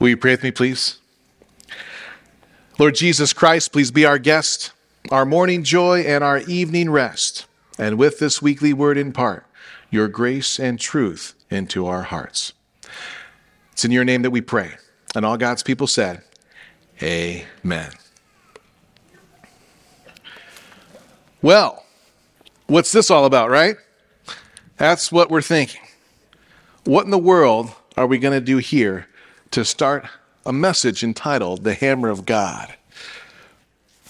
[0.00, 0.96] Will you pray with me, please?
[2.78, 4.72] Lord Jesus Christ, please be our guest,
[5.10, 7.44] our morning joy, and our evening rest.
[7.78, 9.46] And with this weekly word impart
[9.90, 12.54] your grace and truth into our hearts.
[13.72, 14.76] It's in your name that we pray.
[15.14, 16.22] And all God's people said,
[17.02, 17.92] Amen.
[21.42, 21.84] Well,
[22.68, 23.76] what's this all about, right?
[24.78, 25.82] That's what we're thinking.
[26.84, 29.06] What in the world are we going to do here
[29.50, 30.06] to start
[30.46, 32.74] a message entitled The Hammer of God.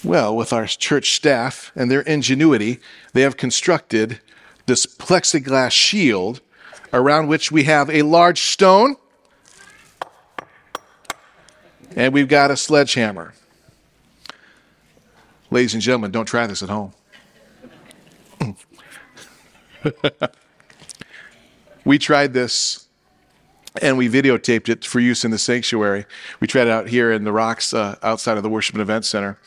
[0.03, 2.79] Well, with our church staff and their ingenuity,
[3.13, 4.19] they have constructed
[4.65, 6.41] this plexiglass shield
[6.93, 8.95] around which we have a large stone
[11.95, 13.33] and we've got a sledgehammer.
[15.49, 16.93] Ladies and gentlemen, don't try this at home.
[21.85, 22.87] we tried this
[23.79, 26.05] and we videotaped it for use in the sanctuary.
[26.39, 29.05] We tried it out here in the rocks uh, outside of the Worship and Event
[29.05, 29.37] Center.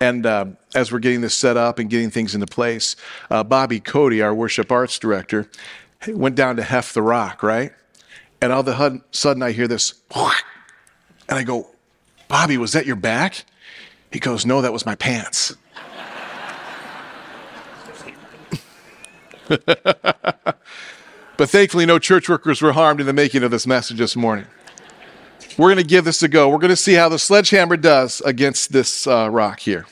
[0.00, 2.96] And uh, as we're getting this set up and getting things into place,
[3.30, 5.50] uh, Bobby Cody, our worship arts director,
[6.08, 7.72] went down to heft the rock, right?
[8.40, 11.68] And all of a sudden I hear this, and I go,
[12.28, 13.44] Bobby, was that your back?
[14.10, 15.54] He goes, No, that was my pants.
[21.36, 24.46] But thankfully, no church workers were harmed in the making of this message this morning.
[25.58, 26.48] We're going to give this a go.
[26.48, 29.86] We're going to see how the sledgehammer does against this uh, rock here.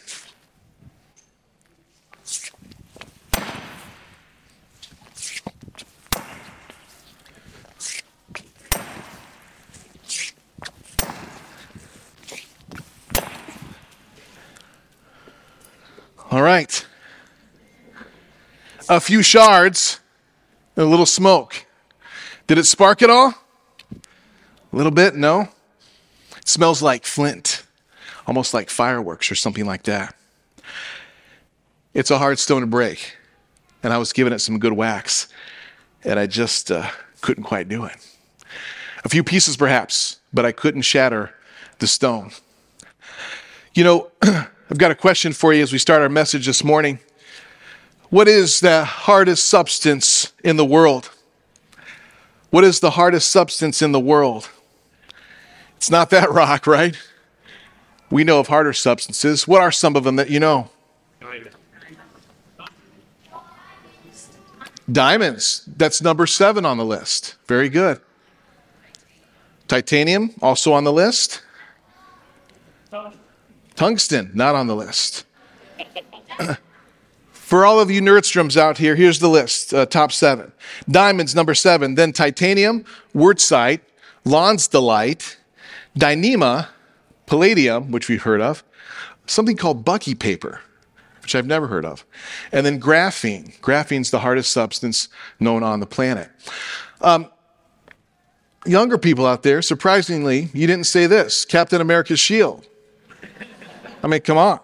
[16.31, 16.87] All right.
[18.89, 20.01] A few shards
[20.77, 21.67] a little smoke.
[22.47, 23.35] Did it spark at all?
[24.73, 25.15] A little bit?
[25.15, 25.49] No?
[26.37, 27.65] It smells like flint,
[28.27, 30.15] almost like fireworks or something like that.
[31.95, 33.17] It's a hard stone to break,
[33.83, 35.29] and I was giving it some good whacks,
[36.05, 36.89] and I just uh,
[37.21, 37.97] couldn't quite do it.
[39.05, 41.35] A few pieces, perhaps, but I couldn't shatter
[41.81, 42.31] the stone.
[43.75, 46.99] You know, I've got a question for you as we start our message this morning.
[48.13, 51.09] What is the hardest substance in the world?
[52.51, 54.51] What is the hardest substance in the world?
[55.79, 56.95] It's not that rock, right?
[58.11, 59.49] We know of harder substances.
[59.49, 60.69] What are some of them that you know?
[64.93, 65.67] Diamonds.
[65.75, 67.37] That's number seven on the list.
[67.49, 67.99] Very good.
[69.69, 71.41] Titanium, also on the list.
[73.75, 75.25] Tungsten, not on the list.
[77.53, 80.53] For all of you Nerdstroms out here, here's the list uh, top seven.
[80.89, 81.97] Diamonds, number seven.
[81.97, 83.83] Then titanium, Wurtzite,
[84.25, 85.37] Lonsdaleite,
[85.95, 86.69] Dyneema,
[87.27, 88.65] Palladium, which we've heard of,
[89.27, 90.63] something called Bucky paper,
[91.21, 92.07] which I've never heard of,
[92.53, 93.61] and then graphene.
[93.61, 96.31] Graphene's the hardest substance known on the planet.
[97.03, 97.31] Um,
[98.65, 102.67] younger people out there, surprisingly, you didn't say this Captain America's shield.
[104.03, 104.59] I mean, come on.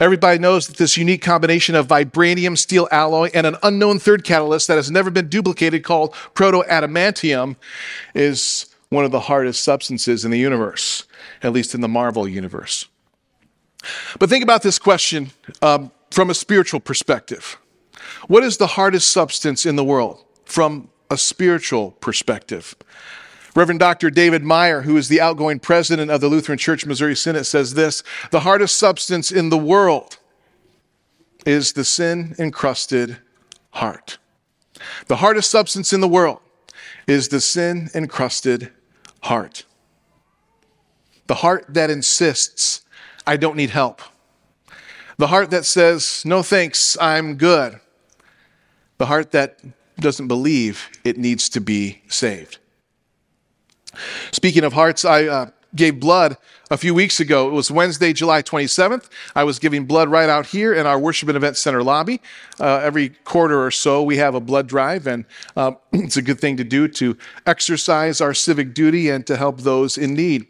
[0.00, 4.68] Everybody knows that this unique combination of vibranium, steel alloy, and an unknown third catalyst
[4.68, 7.56] that has never been duplicated called proto-adamantium
[8.14, 11.04] is one of the hardest substances in the universe,
[11.42, 12.88] at least in the Marvel universe.
[14.18, 15.30] But think about this question
[15.60, 17.58] um, from a spiritual perspective.
[18.28, 22.74] What is the hardest substance in the world from a spiritual perspective?
[23.54, 24.10] Reverend Dr.
[24.10, 28.02] David Meyer, who is the outgoing president of the Lutheran Church Missouri Synod, says this
[28.30, 30.18] The hardest substance in the world
[31.44, 33.18] is the sin encrusted
[33.70, 34.18] heart.
[35.08, 36.40] The hardest substance in the world
[37.06, 38.72] is the sin encrusted
[39.22, 39.64] heart.
[41.26, 42.82] The heart that insists,
[43.26, 44.02] I don't need help.
[45.18, 47.78] The heart that says, no thanks, I'm good.
[48.98, 49.58] The heart that
[50.00, 52.58] doesn't believe it needs to be saved.
[54.32, 56.36] Speaking of hearts, I uh, gave blood
[56.70, 57.48] a few weeks ago.
[57.48, 59.08] It was Wednesday, July 27th.
[59.34, 62.20] I was giving blood right out here in our Worship and Event Center lobby.
[62.60, 65.24] Uh, every quarter or so, we have a blood drive, and
[65.56, 67.16] uh, it's a good thing to do to
[67.46, 70.46] exercise our civic duty and to help those in need.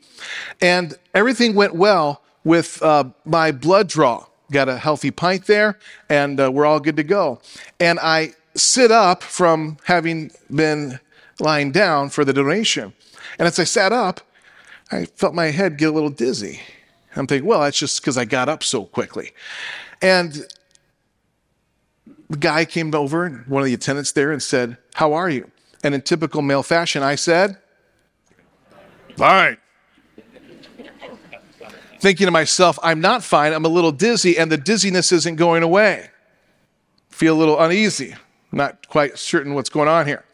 [0.61, 4.27] And everything went well with uh, my blood draw.
[4.50, 5.79] Got a healthy pint there,
[6.09, 7.41] and uh, we're all good to go.
[7.81, 11.00] And I sit up from having been
[11.43, 12.94] lying down for the donation.
[13.39, 14.21] And as I sat up,
[14.91, 16.61] I felt my head get a little dizzy.
[17.17, 19.33] I'm thinking, well, that's just because I got up so quickly.
[20.00, 20.47] And
[22.31, 25.50] the guy came over, one of the attendants there, and said, How are you?
[25.85, 27.59] And in typical male fashion, I said,
[29.17, 29.59] Fine.
[32.00, 33.53] thinking to myself, I'm not fine.
[33.53, 36.09] I'm a little dizzy, and the dizziness isn't going away.
[37.11, 38.15] Feel a little uneasy.
[38.50, 40.25] Not quite certain what's going on here.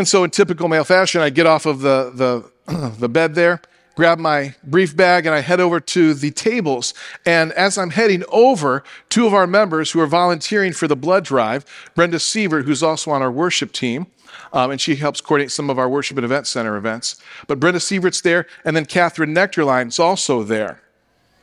[0.00, 3.60] And so, in typical male fashion, I get off of the, the, the bed there,
[3.96, 6.94] grab my brief bag, and I head over to the tables.
[7.26, 11.26] And as I'm heading over, two of our members who are volunteering for the blood
[11.26, 14.06] drive, Brenda Sievert, who's also on our worship team,
[14.54, 17.20] um, and she helps coordinate some of our worship and event center events.
[17.46, 20.80] But Brenda Sievert's there, and then Catherine Nectarline's also there.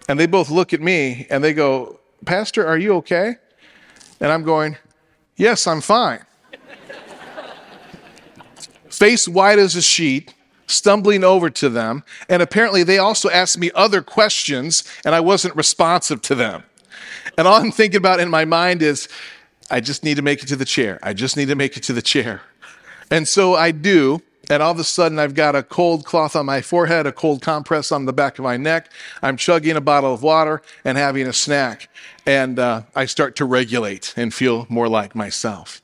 [0.10, 3.36] And they both look at me and they go, Pastor, are you okay?
[4.20, 4.78] And I'm going,
[5.36, 6.26] Yes, I'm fine.
[8.98, 10.34] Face white as a sheet,
[10.66, 12.04] stumbling over to them.
[12.28, 16.64] And apparently, they also asked me other questions, and I wasn't responsive to them.
[17.38, 19.08] And all I'm thinking about in my mind is,
[19.70, 20.98] I just need to make it to the chair.
[21.04, 22.42] I just need to make it to the chair.
[23.12, 24.24] And so I do.
[24.50, 27.44] And all of a sudden, I've got a cold cloth on my forehead, a cold
[27.44, 28.92] compress on the back of my neck.
[29.22, 31.88] I'm chugging a bottle of water and having a snack.
[32.26, 35.84] And uh, I start to regulate and feel more like myself.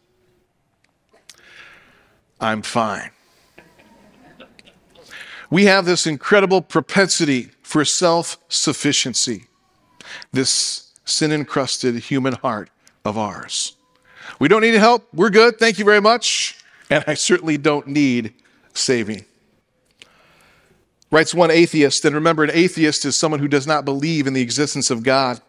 [2.44, 3.10] I'm fine.
[5.50, 9.45] We have this incredible propensity for self sufficiency,
[10.34, 12.69] this sin encrusted human heart
[13.06, 13.78] of ours.
[14.40, 15.07] We don't need help.
[15.13, 15.57] We're good.
[15.57, 16.57] Thank you very much.
[16.90, 18.34] And I certainly don't need
[18.74, 19.25] saving.
[21.12, 24.42] Writes one atheist, and remember, an atheist is someone who does not believe in the
[24.42, 25.39] existence of God.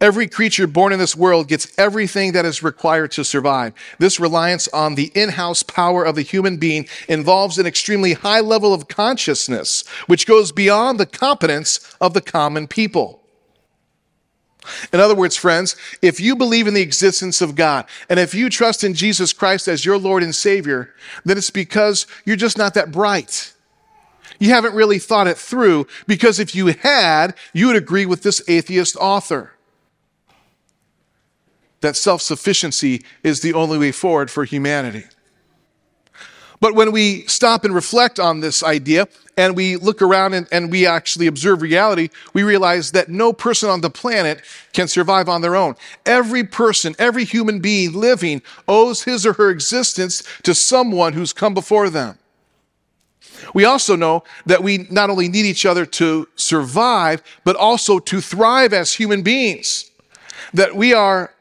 [0.00, 3.72] Every creature born in this world gets everything that is required to survive.
[3.98, 8.38] This reliance on the in house power of the human being involves an extremely high
[8.38, 13.22] level of consciousness, which goes beyond the competence of the common people.
[14.92, 18.50] In other words, friends, if you believe in the existence of God and if you
[18.50, 22.74] trust in Jesus Christ as your Lord and Savior, then it's because you're just not
[22.74, 23.52] that bright.
[24.38, 28.42] You haven't really thought it through because if you had, you would agree with this
[28.46, 29.54] atheist author
[31.80, 35.04] that self sufficiency is the only way forward for humanity.
[36.60, 40.72] But when we stop and reflect on this idea and we look around and, and,
[40.72, 44.42] we actually observe reality, we realize that no person on the planet
[44.72, 45.76] can survive on their own.
[46.04, 51.54] Every person, every human being living owes his or her existence to someone who's come
[51.54, 52.18] before them.
[53.54, 58.20] We also know that we not only need each other to survive, but also to
[58.20, 59.90] thrive as human beings.
[60.52, 61.32] That we are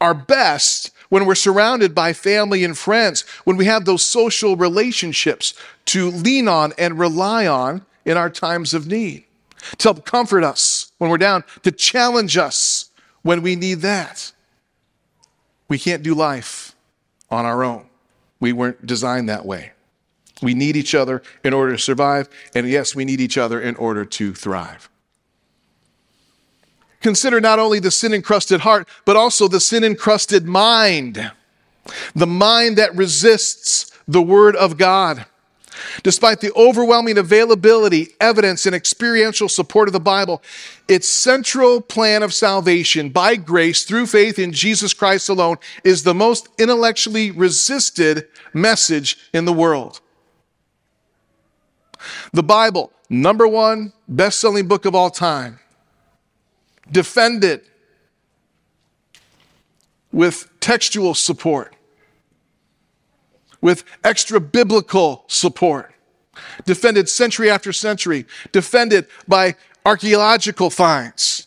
[0.00, 5.54] our best when we're surrounded by family and friends, when we have those social relationships
[5.86, 9.24] to lean on and rely on in our times of need,
[9.78, 12.90] to help comfort us when we're down, to challenge us
[13.22, 14.32] when we need that.
[15.68, 16.74] We can't do life
[17.30, 17.86] on our own.
[18.40, 19.72] We weren't designed that way.
[20.40, 23.74] We need each other in order to survive, and yes, we need each other in
[23.76, 24.88] order to thrive.
[27.00, 31.30] Consider not only the sin encrusted heart, but also the sin encrusted mind,
[32.14, 35.26] the mind that resists the Word of God.
[36.02, 40.42] Despite the overwhelming availability, evidence, and experiential support of the Bible,
[40.88, 46.14] its central plan of salvation by grace through faith in Jesus Christ alone is the
[46.14, 50.00] most intellectually resisted message in the world.
[52.32, 55.60] The Bible, number one best selling book of all time,
[56.90, 57.62] defended
[60.12, 61.74] with textual support,
[63.60, 65.94] with extra biblical support,
[66.64, 69.54] defended century after century, defended by
[69.84, 71.46] archaeological finds.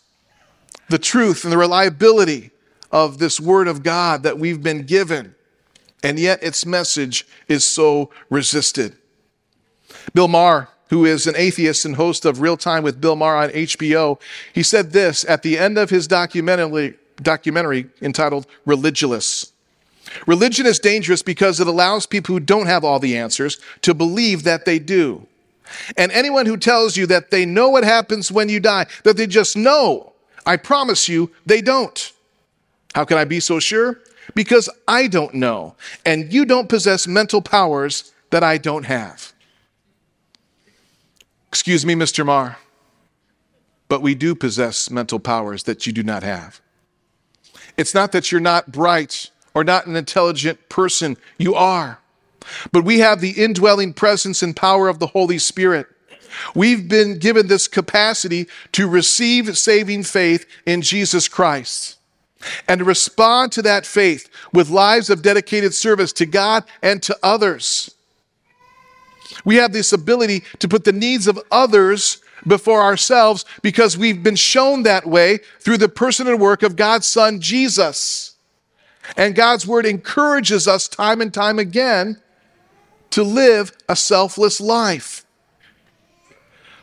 [0.89, 2.51] The truth and the reliability
[2.91, 5.36] of this word of God that we've been given,
[6.03, 8.98] and yet its message is so resisted.
[10.13, 13.50] Bill Maher who is an atheist and host of Real Time with Bill Maher on
[13.51, 14.19] HBO,
[14.53, 19.53] he said this at the end of his documentary, documentary entitled Religulous.
[20.27, 24.43] Religion is dangerous because it allows people who don't have all the answers to believe
[24.43, 25.25] that they do.
[25.95, 29.27] And anyone who tells you that they know what happens when you die, that they
[29.27, 30.12] just know,
[30.45, 32.12] I promise you, they don't.
[32.93, 34.01] How can I be so sure?
[34.36, 39.31] Because I don't know, and you don't possess mental powers that I don't have.
[41.51, 42.25] Excuse me, Mr.
[42.25, 42.55] Maher,
[43.89, 46.62] but we do possess mental powers that you do not have.
[47.75, 52.00] It's not that you're not bright or not an intelligent person, you are.
[52.72, 55.88] But we have the indwelling presence and power of the Holy Spirit.
[56.55, 61.98] We've been given this capacity to receive saving faith in Jesus Christ
[62.65, 67.17] and to respond to that faith with lives of dedicated service to God and to
[67.22, 67.93] others.
[69.45, 74.35] We have this ability to put the needs of others before ourselves because we've been
[74.35, 78.35] shown that way through the person and work of God's Son, Jesus.
[79.17, 82.21] And God's Word encourages us time and time again
[83.11, 85.25] to live a selfless life.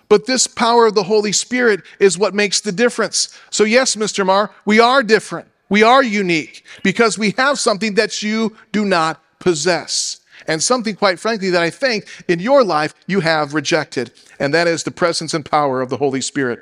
[0.08, 3.38] But this power of the Holy Spirit is what makes the difference.
[3.50, 4.24] So, yes, Mr.
[4.24, 5.48] Maher, we are different.
[5.68, 10.17] We are unique because we have something that you do not possess.
[10.48, 14.66] And something, quite frankly, that I think in your life you have rejected, and that
[14.66, 16.60] is the presence and power of the Holy Spirit.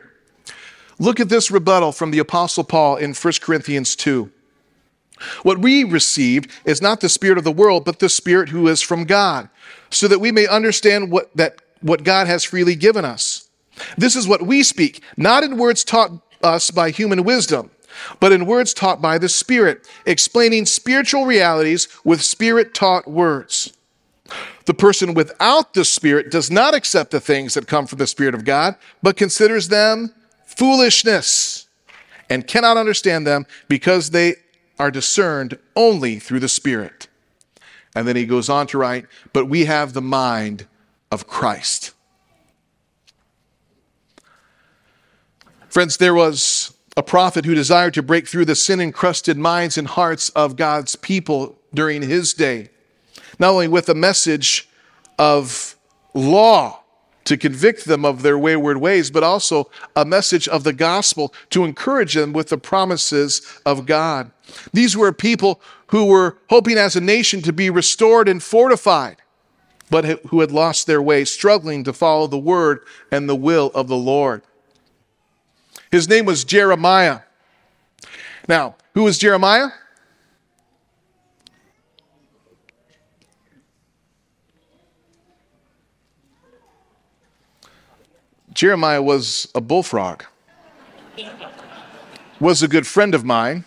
[0.98, 4.30] Look at this rebuttal from the Apostle Paul in 1 Corinthians 2.
[5.44, 8.82] What we received is not the Spirit of the world, but the Spirit who is
[8.82, 9.48] from God,
[9.88, 13.48] so that we may understand what, that, what God has freely given us.
[13.96, 16.10] This is what we speak, not in words taught
[16.42, 17.70] us by human wisdom
[18.20, 23.72] but in words taught by the Spirit, explaining spiritual realities with Spirit taught words.
[24.66, 28.34] The person without the Spirit does not accept the things that come from the Spirit
[28.34, 30.12] of God, but considers them
[30.44, 31.68] foolishness
[32.28, 34.34] and cannot understand them because they
[34.78, 37.08] are discerned only through the Spirit.
[37.94, 40.66] And then he goes on to write, But we have the mind
[41.10, 41.92] of Christ.
[45.68, 49.86] Friends, there was a prophet who desired to break through the sin encrusted minds and
[49.86, 52.70] hearts of God's people during his day,
[53.38, 54.68] not only with a message
[55.18, 55.76] of
[56.14, 56.82] law
[57.24, 61.64] to convict them of their wayward ways, but also a message of the gospel to
[61.64, 64.30] encourage them with the promises of God.
[64.72, 69.16] These were people who were hoping as a nation to be restored and fortified,
[69.90, 73.88] but who had lost their way, struggling to follow the word and the will of
[73.88, 74.42] the Lord.
[75.90, 77.20] His name was Jeremiah.
[78.48, 79.70] Now, who was Jeremiah?
[88.56, 90.24] Jeremiah was a bullfrog,
[92.40, 93.66] was a good friend of mine.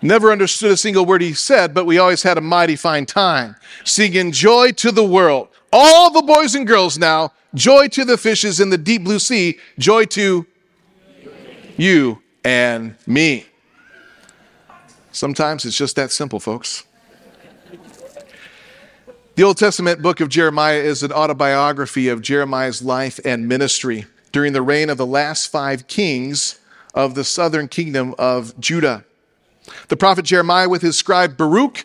[0.00, 3.54] Never understood a single word he said, but we always had a mighty fine time
[3.84, 5.48] singing joy to the world.
[5.74, 9.58] All the boys and girls now, joy to the fishes in the deep blue sea,
[9.78, 10.46] joy to
[11.76, 13.44] you and me.
[15.12, 16.85] Sometimes it's just that simple, folks.
[19.36, 24.54] The Old Testament book of Jeremiah is an autobiography of Jeremiah's life and ministry during
[24.54, 26.58] the reign of the last five kings
[26.94, 29.04] of the southern kingdom of Judah.
[29.88, 31.84] The prophet Jeremiah, with his scribe Baruch,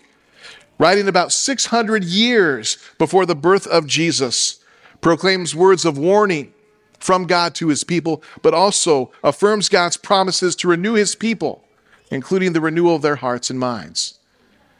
[0.77, 4.61] writing about 600 years before the birth of Jesus,
[5.01, 6.53] proclaims words of warning
[6.99, 11.65] from God to his people, but also affirms God's promises to renew his people,
[12.11, 14.19] including the renewal of their hearts and minds.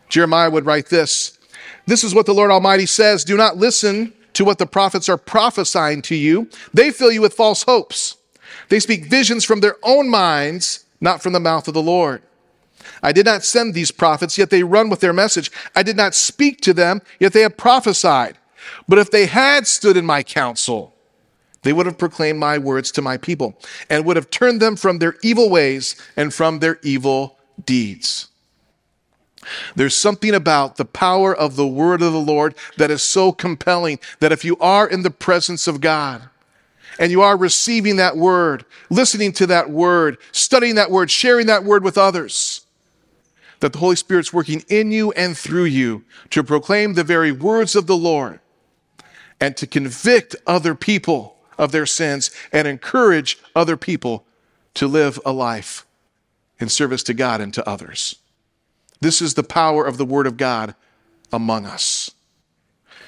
[0.07, 1.37] Jeremiah would write this
[1.85, 5.17] This is what the Lord Almighty says Do not listen to what the prophets are
[5.17, 8.17] prophesying to you, they fill you with false hopes.
[8.69, 12.21] They speak visions from their own minds, not from the mouth of the Lord.
[13.03, 15.51] I did not send these prophets, yet they run with their message.
[15.75, 18.37] I did not speak to them, yet they have prophesied.
[18.87, 20.93] But if they had stood in my counsel,
[21.63, 23.57] they would have proclaimed my words to my people
[23.89, 28.30] and would have turned them from their evil ways and from their evil deeds.
[29.75, 33.99] There's something about the power of the word of the Lord that is so compelling
[34.19, 36.23] that if you are in the presence of God
[36.99, 41.63] and you are receiving that word, listening to that word, studying that word, sharing that
[41.63, 42.65] word with others,
[43.59, 47.75] that the Holy Spirit's working in you and through you to proclaim the very words
[47.75, 48.39] of the Lord
[49.39, 54.25] and to convict other people of their sins and encourage other people
[54.73, 55.85] to live a life
[56.59, 58.15] in service to God and to others.
[59.01, 60.75] This is the power of the Word of God
[61.33, 62.11] among us.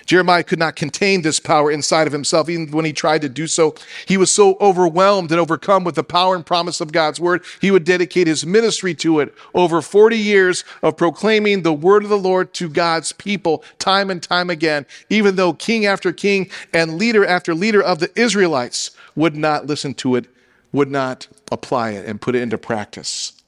[0.06, 3.48] Jeremiah could not contain this power inside of himself, even when he tried to do
[3.48, 3.76] so.
[4.06, 7.72] He was so overwhelmed and overcome with the power and promise of God's word, he
[7.72, 9.34] would dedicate his ministry to it.
[9.54, 14.22] Over 40 years of proclaiming the word of the Lord to God's people, time and
[14.22, 19.36] time again, even though king after king and leader after leader of the Israelites would
[19.36, 20.26] not listen to it,
[20.72, 23.43] would not apply it, and put it into practice.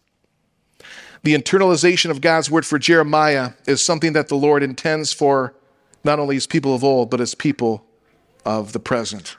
[1.25, 5.55] The internalization of God's word for Jeremiah is something that the Lord intends for
[6.03, 7.83] not only as people of old, but as people
[8.45, 9.35] of the present.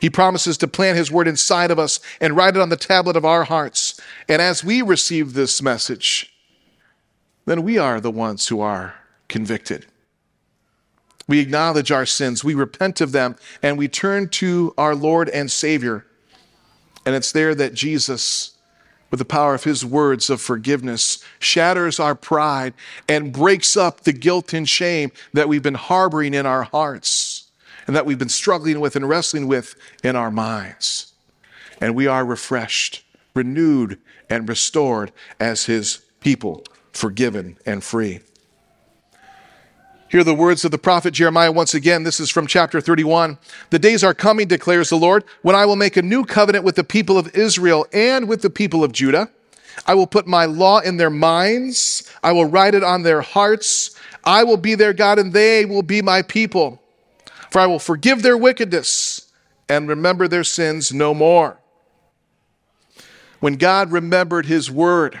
[0.00, 3.14] He promises to plant His word inside of us and write it on the tablet
[3.14, 4.00] of our hearts.
[4.26, 6.32] And as we receive this message,
[7.44, 8.94] then we are the ones who are
[9.28, 9.84] convicted.
[11.26, 15.50] We acknowledge our sins, we repent of them, and we turn to our Lord and
[15.50, 16.06] Savior.
[17.04, 18.54] And it's there that Jesus
[19.10, 22.74] with the power of his words of forgiveness, shatters our pride
[23.08, 27.44] and breaks up the guilt and shame that we've been harboring in our hearts.
[27.86, 29.74] and that we've been struggling with and wrestling with
[30.04, 31.14] in our minds.
[31.80, 33.02] And we are refreshed,
[33.34, 33.98] renewed,
[34.28, 35.10] and restored
[35.40, 38.20] as his people, forgiven and free.
[40.08, 42.02] Hear the words of the prophet Jeremiah once again.
[42.02, 43.36] This is from chapter 31.
[43.68, 46.76] The days are coming, declares the Lord, when I will make a new covenant with
[46.76, 49.28] the people of Israel and with the people of Judah.
[49.86, 52.10] I will put my law in their minds.
[52.22, 53.94] I will write it on their hearts.
[54.24, 56.82] I will be their God and they will be my people.
[57.50, 59.30] For I will forgive their wickedness
[59.68, 61.58] and remember their sins no more.
[63.40, 65.20] When God remembered his word,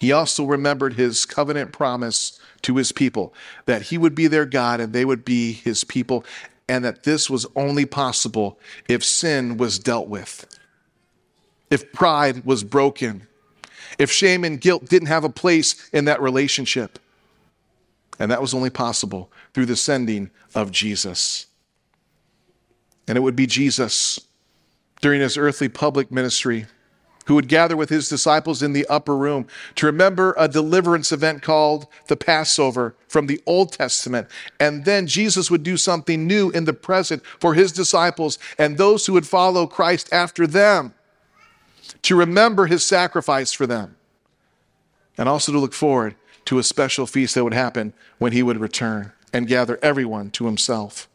[0.00, 3.32] he also remembered his covenant promise to his people
[3.64, 6.24] that he would be their God and they would be his people,
[6.68, 10.46] and that this was only possible if sin was dealt with,
[11.70, 13.26] if pride was broken,
[13.98, 16.98] if shame and guilt didn't have a place in that relationship.
[18.18, 21.46] And that was only possible through the sending of Jesus.
[23.06, 24.18] And it would be Jesus
[25.00, 26.66] during his earthly public ministry
[27.26, 31.42] who would gather with his disciples in the upper room to remember a deliverance event
[31.42, 34.28] called the Passover from the Old Testament.
[34.58, 39.06] And then Jesus would do something new in the present for his disciples and those
[39.06, 40.94] who would follow Christ after them
[42.02, 43.96] to remember his sacrifice for them
[45.18, 46.14] and also to look forward
[46.44, 50.46] to a special feast that would happen when he would return and gather everyone to
[50.46, 51.08] himself.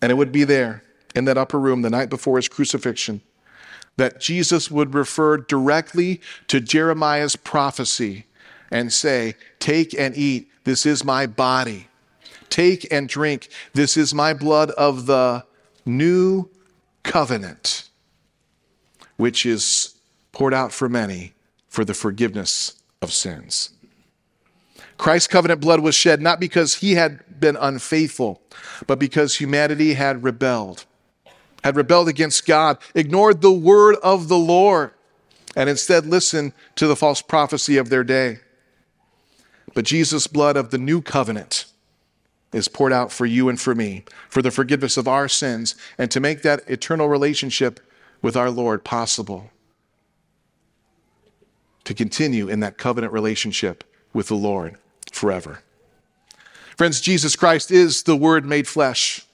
[0.00, 0.84] And it would be there
[1.14, 3.20] in that upper room the night before his crucifixion
[3.98, 8.24] that Jesus would refer directly to Jeremiah's prophecy
[8.70, 11.88] and say, Take and eat, this is my body.
[12.48, 15.44] Take and drink, this is my blood of the
[15.84, 16.48] new
[17.02, 17.88] covenant,
[19.16, 19.96] which is
[20.32, 21.34] poured out for many
[21.68, 23.70] for the forgiveness of sins.
[24.96, 28.42] Christ's covenant blood was shed not because he had been unfaithful,
[28.86, 30.86] but because humanity had rebelled
[31.64, 34.92] had rebelled against God, ignored the word of the Lord,
[35.56, 38.38] and instead listened to the false prophecy of their day.
[39.74, 41.66] But Jesus' blood of the new covenant
[42.52, 46.10] is poured out for you and for me, for the forgiveness of our sins, and
[46.10, 47.80] to make that eternal relationship
[48.22, 49.50] with our Lord possible.
[51.84, 54.76] To continue in that covenant relationship with the Lord
[55.12, 55.60] forever.
[56.76, 59.26] Friends, Jesus Christ is the Word made flesh.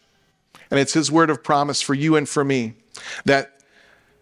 [0.71, 2.75] And it's his word of promise for you and for me
[3.25, 3.61] that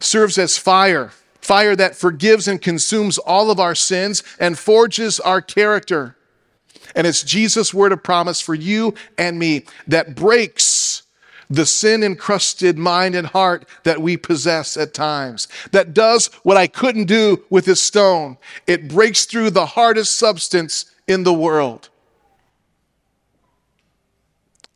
[0.00, 5.40] serves as fire, fire that forgives and consumes all of our sins and forges our
[5.40, 6.16] character.
[6.94, 11.02] And it's Jesus' word of promise for you and me that breaks
[11.48, 16.66] the sin encrusted mind and heart that we possess at times, that does what I
[16.66, 18.38] couldn't do with this stone.
[18.66, 21.90] It breaks through the hardest substance in the world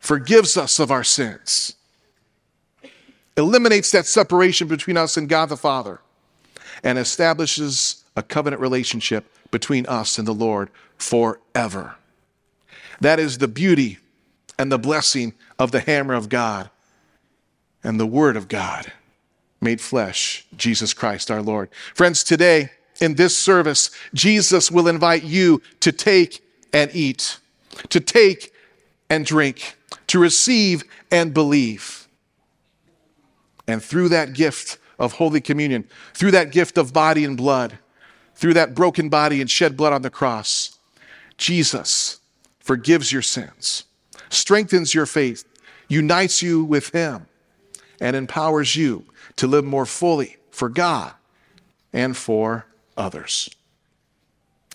[0.06, 1.74] forgives us of our sins,
[3.36, 6.00] eliminates that separation between us and God the Father,
[6.84, 11.96] and establishes a covenant relationship between us and the Lord forever.
[13.00, 13.98] That is the beauty
[14.56, 16.70] and the blessing of the hammer of God
[17.82, 18.92] and the Word of God
[19.60, 21.68] made flesh, Jesus Christ our Lord.
[21.94, 27.38] Friends, today in this service, Jesus will invite you to take and eat,
[27.88, 28.52] to take
[29.10, 29.76] and drink
[30.16, 32.08] to receive and believe.
[33.68, 37.78] And through that gift of Holy Communion, through that gift of body and blood,
[38.34, 40.78] through that broken body and shed blood on the cross,
[41.36, 42.18] Jesus
[42.60, 43.84] forgives your sins,
[44.30, 45.44] strengthens your faith,
[45.86, 47.26] unites you with Him,
[48.00, 49.04] and empowers you
[49.36, 51.12] to live more fully for God
[51.92, 52.64] and for
[52.96, 53.50] others.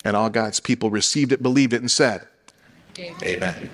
[0.05, 2.27] And all God's people received it, believed it, and said,
[2.99, 3.15] Amen.
[3.23, 3.69] Amen.